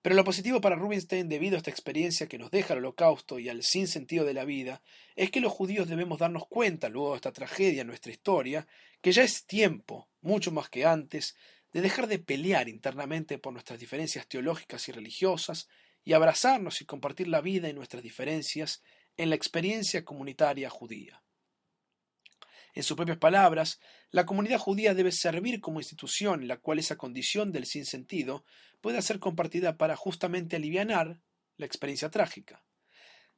[0.00, 3.48] Pero lo positivo para Rubinstein, debido a esta experiencia que nos deja el holocausto y
[3.48, 4.80] al sinsentido de la vida,
[5.16, 8.66] es que los judíos debemos darnos cuenta, luego de esta tragedia en nuestra historia,
[9.00, 11.34] que ya es tiempo, mucho más que antes,
[11.72, 15.68] de dejar de pelear internamente por nuestras diferencias teológicas y religiosas
[16.04, 18.82] y abrazarnos y compartir la vida y nuestras diferencias
[19.16, 21.22] en la experiencia comunitaria judía.
[22.78, 23.80] En sus propias palabras,
[24.12, 28.44] la comunidad judía debe servir como institución en la cual esa condición del sinsentido
[28.80, 31.20] pueda ser compartida para justamente aliviar
[31.56, 32.62] la experiencia trágica.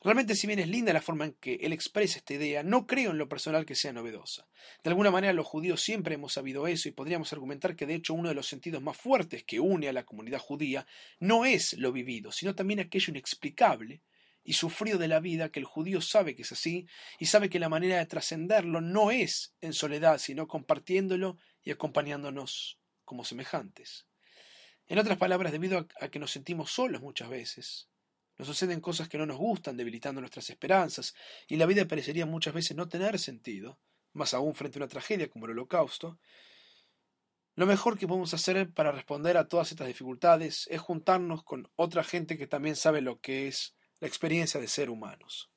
[0.02, 3.12] Realmente, si bien es linda la forma en que él expresa esta idea, no creo
[3.12, 4.46] en lo personal que sea novedosa.
[4.84, 8.12] De alguna manera los judíos siempre hemos sabido eso y podríamos argumentar que de hecho
[8.12, 10.86] uno de los sentidos más fuertes que une a la comunidad judía
[11.18, 14.02] no es lo vivido, sino también aquello inexplicable
[14.42, 16.86] y sufrido de la vida que el judío sabe que es así
[17.18, 22.78] y sabe que la manera de trascenderlo no es en soledad, sino compartiéndolo y acompañándonos
[23.04, 24.06] como semejantes.
[24.86, 27.88] En otras palabras, debido a, que nos sentimos solos muchas veces,
[28.38, 31.14] nos suceden cosas que no nos gustan, debilitando nuestras esperanzas,
[31.46, 33.78] y la vida parecería muchas veces no tener sentido,
[34.12, 36.18] más aún frente a una tragedia como el holocausto,
[37.56, 42.02] lo mejor que podemos hacer para responder a todas estas dificultades es juntarnos con otra
[42.04, 45.50] gente que también sabe lo que es la experiencia de ser humanos.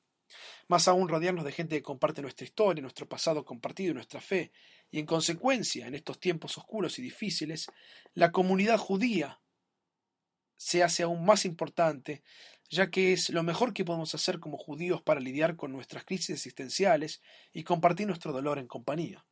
[0.68, 4.52] Más aún rodearnos de gente que comparte nuestra historia, nuestro pasado compartido y nuestra fe,
[4.90, 7.66] y en consecuencia, en estos tiempos oscuros y difíciles,
[8.14, 9.40] la comunidad judía
[10.56, 12.22] se hace aún más importante,
[12.70, 16.30] ya que es lo mejor que podemos hacer como judíos para lidiar con nuestras crisis
[16.30, 19.26] existenciales y compartir nuestro dolor en compañía.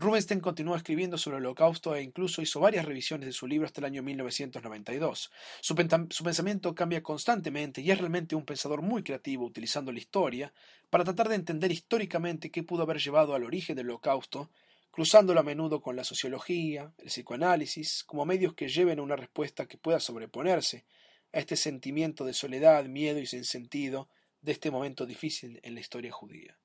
[0.00, 3.82] Rubinstein continuó escribiendo sobre el holocausto e incluso hizo varias revisiones de su libro hasta
[3.82, 5.30] el año 1992.
[5.60, 10.54] Su, pensamiento cambia constantemente y es realmente un pensador muy creativo utilizando la historia
[10.88, 14.50] para tratar de entender históricamente qué pudo haber llevado al origen del holocausto,
[14.90, 19.68] cruzándolo a menudo con la sociología, el psicoanálisis, como medios que lleven a una respuesta
[19.68, 20.86] que pueda sobreponerse
[21.34, 24.08] a este sentimiento de soledad, miedo y sin sentido
[24.40, 26.56] de este momento difícil en la historia judía.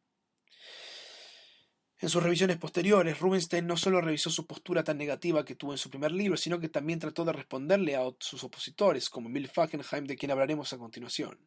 [2.00, 5.78] En sus revisiones posteriores, Rubinstein no solo revisó su postura tan negativa que tuvo en
[5.78, 10.06] su primer libro, sino que también trató de responderle a sus opositores, como Emil Fackenheim,
[10.06, 11.40] de quien hablaremos a continuación.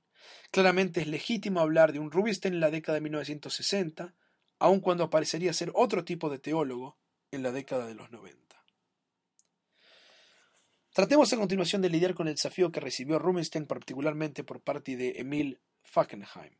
[0.51, 4.15] Claramente es legítimo hablar de un Rubinstein en la década de 1960,
[4.59, 6.99] aun cuando parecería ser otro tipo de teólogo
[7.31, 8.49] en la década de los 90.
[10.95, 15.13] Tratemos a continuación de lidiar con el desafío que recibió Rubinstein particularmente por parte de
[15.19, 16.57] Emil Fackenheim.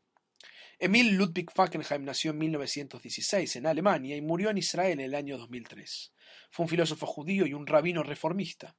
[0.81, 5.37] Emil Ludwig Fackenheim nació en 1916 en Alemania y murió en Israel en el año
[5.37, 6.13] 2003.
[6.49, 8.77] Fue un filósofo judío y un rabino reformista.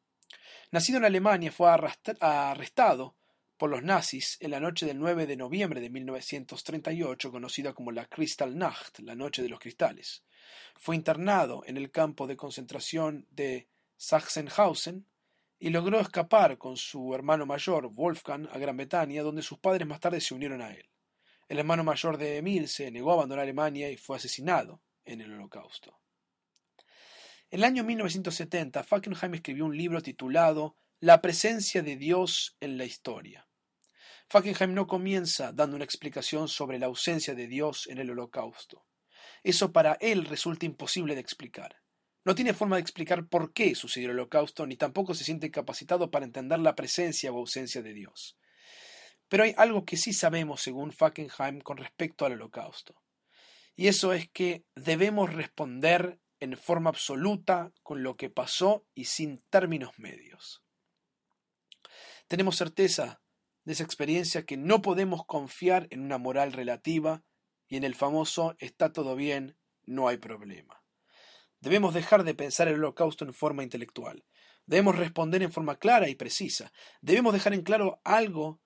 [0.70, 3.16] Nacido en Alemania, fue arrestado
[3.58, 8.06] por los nazis en la noche del 9 de noviembre de 1938, conocida como la
[8.06, 10.24] Kristallnacht, la noche de los cristales.
[10.76, 15.04] Fue internado en el campo de concentración de Sachsenhausen
[15.58, 20.00] y logró escapar con su hermano mayor, Wolfgang, a Gran Bretaña, donde sus padres más
[20.00, 20.89] tarde se unieron a él.
[21.50, 25.32] El hermano mayor de Emil se negó a abandonar Alemania y fue asesinado en el
[25.32, 25.98] Holocausto.
[27.50, 32.84] En el año 1970, Fackenheim escribió un libro titulado La presencia de Dios en la
[32.84, 33.48] historia.
[34.28, 38.86] Fackenheim no comienza dando una explicación sobre la ausencia de Dios en el Holocausto.
[39.42, 41.82] Eso para él resulta imposible de explicar.
[42.24, 46.12] No tiene forma de explicar por qué sucedió el Holocausto, ni tampoco se siente capacitado
[46.12, 48.36] para entender la presencia o ausencia de Dios.
[49.30, 53.00] Pero hay algo que sí sabemos, según Fackenheim, con respecto al holocausto.
[53.76, 59.40] Y eso es que debemos responder en forma absoluta con lo que pasó y sin
[59.48, 60.64] términos medios.
[62.26, 63.22] Tenemos certeza
[63.64, 67.22] de esa experiencia que no podemos confiar en una moral relativa
[67.68, 70.82] y en el famoso está todo bien, no hay problema.
[71.60, 74.24] Debemos dejar de pensar el holocausto en forma intelectual.
[74.66, 76.72] Debemos responder en forma clara y precisa.
[77.00, 78.60] Debemos dejar en claro algo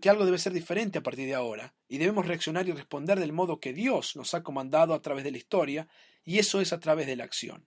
[0.00, 3.32] que algo debe ser diferente a partir de ahora, y debemos reaccionar y responder del
[3.32, 5.88] modo que Dios nos ha comandado a través de la historia,
[6.24, 7.66] y eso es a través de la acción.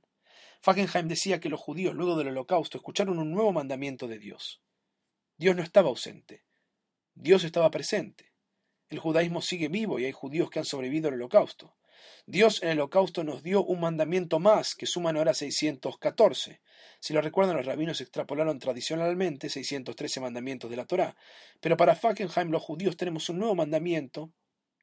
[0.62, 4.62] Fackenheim decía que los judíos, luego del holocausto, escucharon un nuevo mandamiento de Dios.
[5.38, 6.46] Dios no estaba ausente,
[7.16, 8.32] Dios estaba presente.
[8.90, 11.76] El judaísmo sigue vivo y hay judíos que han sobrevivido al holocausto.
[12.26, 16.62] Dios en el holocausto nos dio un mandamiento más que suman ahora 614.
[17.00, 21.16] Si lo recuerdan, los rabinos extrapolaron tradicionalmente 613 mandamientos de la Torá.
[21.60, 24.32] Pero para Fackenheim, los judíos tenemos un nuevo mandamiento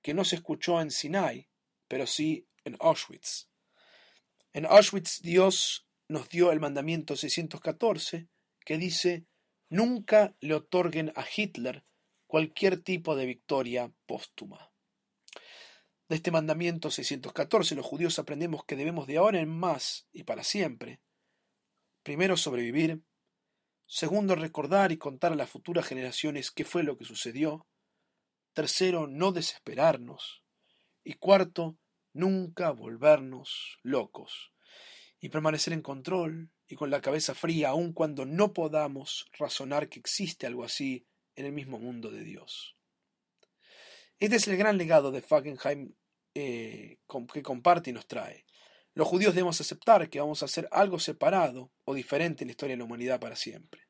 [0.03, 1.49] que no se escuchó en Sinai,
[1.89, 3.49] pero sí en Auschwitz.
[4.53, 8.29] En Auschwitz Dios nos dio el mandamiento 614
[8.65, 9.27] que dice,
[9.69, 11.85] nunca le otorguen a Hitler
[12.27, 14.70] cualquier tipo de victoria póstuma.
[16.11, 20.42] De este mandamiento 614 los judíos aprendemos que debemos de ahora en más y para
[20.42, 21.01] siempre,
[22.03, 23.05] primero sobrevivir,
[23.87, 27.68] segundo recordar y contar a las futuras generaciones qué fue lo que sucedió,
[28.55, 30.42] tercero no desesperarnos
[31.05, 31.79] y cuarto
[32.12, 34.53] nunca volvernos locos
[35.20, 40.01] y permanecer en control y con la cabeza fría aun cuando no podamos razonar que
[40.01, 42.77] existe algo así en el mismo mundo de Dios.
[44.18, 45.94] Este es el gran legado de Fackenheim
[46.35, 46.99] eh,
[47.33, 48.45] que comparte y nos trae.
[48.95, 52.75] Los judíos debemos aceptar que vamos a hacer algo separado o diferente en la historia
[52.75, 53.83] de la humanidad para siempre.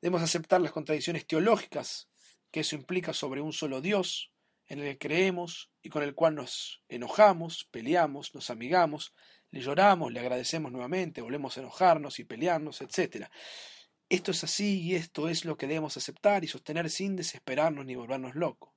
[0.00, 2.08] Debemos aceptar las contradicciones teológicas
[2.50, 4.32] que eso implica sobre un solo Dios,
[4.66, 9.14] en el que creemos y con el cual nos enojamos, peleamos, nos amigamos,
[9.50, 13.26] le lloramos, le agradecemos nuevamente, volvemos a enojarnos y pelearnos, etc.
[14.08, 17.96] Esto es así y esto es lo que debemos aceptar y sostener sin desesperarnos ni
[17.96, 18.72] volvernos locos.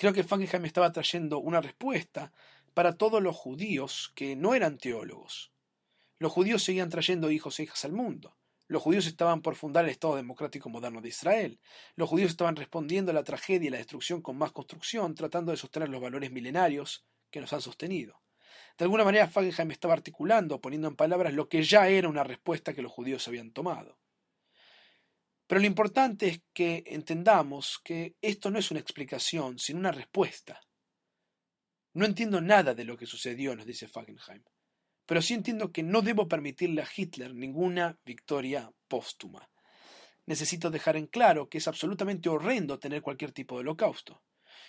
[0.00, 2.32] Creo que Funkenheim estaba trayendo una respuesta
[2.72, 5.52] para todos los judíos que no eran teólogos.
[6.18, 8.34] Los judíos seguían trayendo hijos e hijas al mundo.
[8.66, 11.60] Los judíos estaban por fundar el Estado democrático moderno de Israel.
[11.96, 15.58] Los judíos estaban respondiendo a la tragedia y la destrucción con más construcción, tratando de
[15.58, 18.22] sostener los valores milenarios que nos han sostenido.
[18.78, 22.72] De alguna manera Fagenheim estaba articulando, poniendo en palabras lo que ya era una respuesta
[22.72, 23.98] que los judíos habían tomado.
[25.50, 30.60] Pero lo importante es que entendamos que esto no es una explicación, sino una respuesta.
[31.94, 34.44] No entiendo nada de lo que sucedió, nos dice Fagenheim
[35.10, 39.50] pero sí entiendo que no debo permitirle a Hitler ninguna victoria póstuma.
[40.24, 44.22] Necesito dejar en claro que es absolutamente horrendo tener cualquier tipo de holocausto.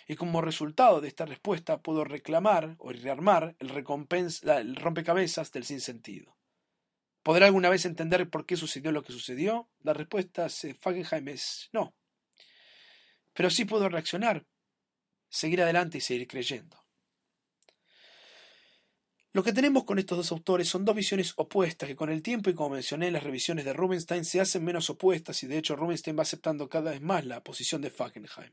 [0.08, 6.36] Y como resultado de esta respuesta puedo reclamar o rearmar el, el rompecabezas del sinsentido.
[7.22, 9.68] ¿Podrá alguna vez entender por qué sucedió lo que sucedió?
[9.80, 11.94] La respuesta de Fagenheim es no.
[13.32, 14.44] Pero sí puedo reaccionar,
[15.28, 16.82] seguir adelante y seguir creyendo.
[19.34, 22.50] Lo que tenemos con estos dos autores son dos visiones opuestas que con el tiempo
[22.50, 25.74] y como mencioné en las revisiones de Rubinstein se hacen menos opuestas y de hecho
[25.74, 28.52] Rubinstein va aceptando cada vez más la posición de Fackenheim.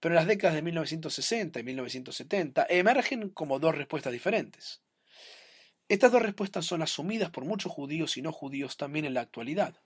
[0.00, 4.82] Pero en las décadas de 1960 y 1970 emergen como dos respuestas diferentes.
[5.86, 9.82] Estas dos respuestas son asumidas por muchos judíos y no judíos también en la actualidad.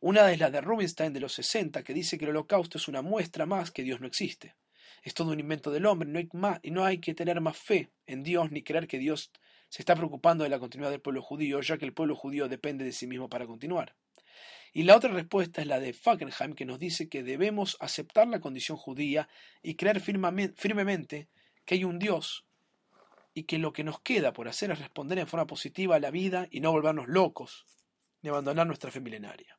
[0.00, 3.02] Una es la de Rubinstein de los 60 que dice que el holocausto es una
[3.02, 4.56] muestra más que Dios no existe.
[5.02, 7.58] Es todo un invento del hombre no hay más, y no hay que tener más
[7.58, 9.32] fe en Dios ni creer que Dios
[9.68, 12.86] se está preocupando de la continuidad del pueblo judío, ya que el pueblo judío depende
[12.86, 13.94] de sí mismo para continuar.
[14.72, 18.40] Y la otra respuesta es la de Fackenheim, que nos dice que debemos aceptar la
[18.40, 19.28] condición judía
[19.62, 21.28] y creer firmemente
[21.66, 22.46] que hay un Dios
[23.34, 26.10] y que lo que nos queda por hacer es responder en forma positiva a la
[26.10, 27.66] vida y no volvernos locos
[28.22, 29.58] ni abandonar nuestra fe milenaria.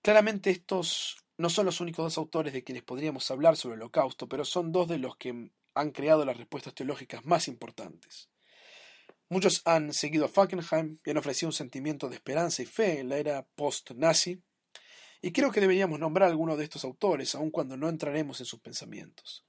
[0.00, 4.28] Claramente estos no son los únicos dos autores de quienes podríamos hablar sobre el holocausto,
[4.28, 8.30] pero son dos de los que han creado las respuestas teológicas más importantes.
[9.28, 13.08] Muchos han seguido a Falkenheim y han ofrecido un sentimiento de esperanza y fe en
[13.08, 14.42] la era post-nazi,
[15.22, 18.46] y creo que deberíamos nombrar a algunos de estos autores, aun cuando no entraremos en
[18.46, 19.44] sus pensamientos.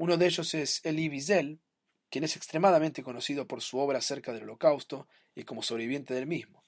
[0.00, 1.60] Uno de ellos es Elie Wiesel,
[2.08, 6.64] quien es extremadamente conocido por su obra acerca del Holocausto y como sobreviviente del mismo.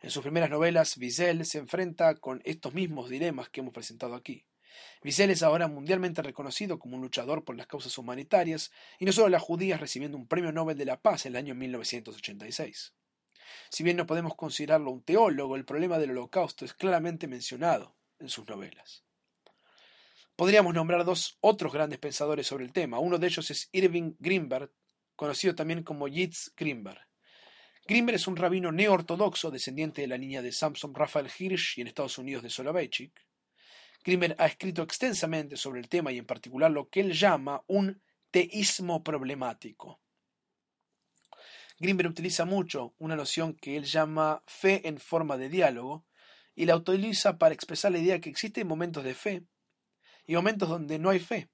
[0.00, 4.46] En sus primeras novelas, Wiesel se enfrenta con estos mismos dilemas que hemos presentado aquí.
[5.04, 9.28] Wiesel es ahora mundialmente reconocido como un luchador por las causas humanitarias y no solo
[9.28, 12.94] las judías recibiendo un premio Nobel de la Paz en el año 1986.
[13.70, 18.28] Si bien no podemos considerarlo un teólogo, el problema del holocausto es claramente mencionado en
[18.28, 19.04] sus novelas.
[20.42, 22.98] Podríamos nombrar dos otros grandes pensadores sobre el tema.
[22.98, 24.72] Uno de ellos es Irving Greenberg,
[25.14, 26.98] conocido también como Yitz Greenberg.
[27.86, 31.86] Greenberg es un rabino neortodoxo descendiente de la línea de Samson Raphael Hirsch y en
[31.86, 33.24] Estados Unidos de Soloveitchik.
[34.02, 38.02] Grimmer ha escrito extensamente sobre el tema y en particular lo que él llama un
[38.32, 40.00] teísmo problemático.
[41.78, 46.04] Grimber utiliza mucho una noción que él llama fe en forma de diálogo
[46.56, 49.46] y la utiliza para expresar la idea que existen momentos de fe
[50.26, 51.50] y momentos donde no hay fe,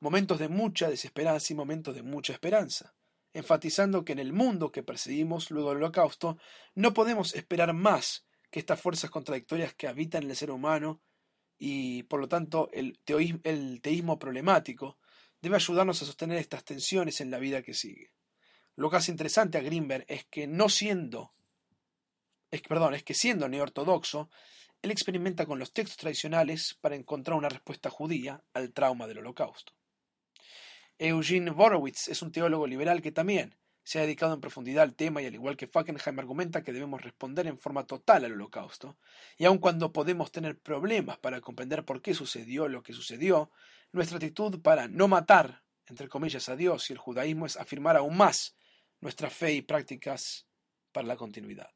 [0.00, 2.94] momentos de mucha desesperanza y momentos de mucha esperanza,
[3.32, 6.38] enfatizando que en el mundo que percibimos luego del holocausto
[6.74, 11.00] no podemos esperar más que estas fuerzas contradictorias que habitan en el ser humano
[11.58, 14.98] y por lo tanto el, teísmo, problemático
[15.40, 18.12] debe ayudarnos a sostener estas tensiones en la vida que sigue.
[18.74, 21.32] Lo que hace interesante a Greenberg es que no siendo,
[22.50, 24.28] es, perdón, es que siendo neortodoxo,
[24.86, 29.72] él experimenta con los textos tradicionales para encontrar una respuesta judía al trauma del holocausto.
[30.96, 35.20] Eugene Borowitz es un teólogo liberal que también se ha dedicado en profundidad al tema
[35.20, 38.96] y al igual que Fackenheim argumenta que debemos responder en forma total al holocausto,
[39.36, 43.50] y aun cuando podemos tener problemas para comprender por qué sucedió lo que sucedió,
[43.90, 48.16] nuestra actitud para no matar, entre comillas, a Dios y el judaísmo es afirmar aún
[48.16, 48.56] más
[49.00, 50.46] nuestra fe y prácticas
[50.92, 51.75] para la continuidad.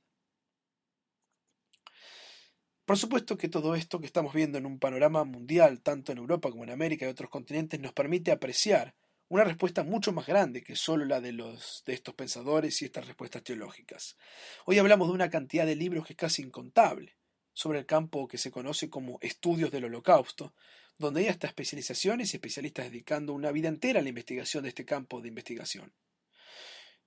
[2.91, 6.51] Por supuesto que todo esto que estamos viendo en un panorama mundial, tanto en Europa
[6.51, 8.97] como en América y otros continentes, nos permite apreciar
[9.28, 14.16] una respuesta mucho más grande que solo la de, estos pensadores y estas respuestas teológicas.
[14.64, 17.16] Hoy hablamos de una cantidad de libros que es casi incontable
[17.53, 20.53] sobre el campo que se conoce como estudios del holocausto,
[20.99, 24.84] donde hay hasta especializaciones y especialistas dedicando una vida entera a la investigación de este
[24.84, 25.93] campo de investigación.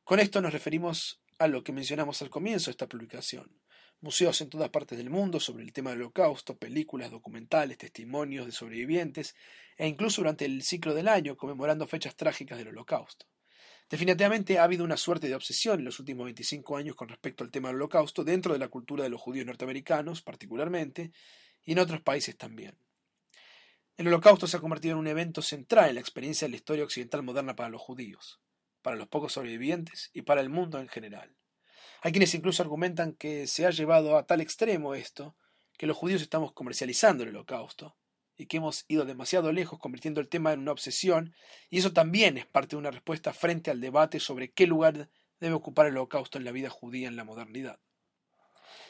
[0.05, 3.59] Con esto nos referimos a lo que mencionamos al comienzo de esta publicación,
[4.01, 8.51] museos en todas partes del mundo sobre el tema del holocausto, películas, documentales, testimonios de
[8.51, 9.35] sobrevivientes
[9.77, 13.25] e incluso durante el ciclo del año conmemorando fechas trágicas del holocausto.
[13.89, 17.51] Definitivamente ha habido una suerte de obsesión en los últimos 25 años con respecto al
[17.51, 21.11] tema del holocausto dentro de la cultura de los judíos norteamericanos particularmente
[21.63, 22.77] y en otros países también.
[23.95, 26.83] El holocausto se ha convertido en un evento central en la experiencia de la historia
[26.83, 28.41] occidental moderna para los judíos,
[28.81, 31.35] para los pocos sobrevivientes y para el mundo en general.
[32.05, 35.37] Hay quienes incluso argumentan que se ha llevado a tal extremo esto,
[35.77, 37.95] que los judíos estamos comercializando el holocausto,
[38.35, 41.33] y que hemos ido demasiado lejos convirtiendo el tema en una obsesión,
[41.69, 45.55] y eso también es parte de una respuesta frente al debate sobre qué lugar debe
[45.55, 47.79] ocupar el holocausto en la vida judía en la modernidad.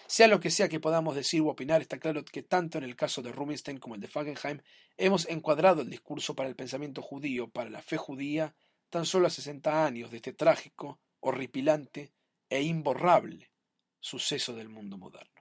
[0.07, 2.95] Sea lo que sea que podamos decir u opinar, está claro que tanto en el
[2.95, 4.61] caso de Rubinstein como el de Fagenheim
[4.97, 8.55] hemos encuadrado el discurso para el pensamiento judío, para la fe judía,
[8.89, 12.11] tan solo a 60 años de este trágico, horripilante
[12.53, 13.49] e imborrable
[13.99, 15.32] suceso del mundo moderno.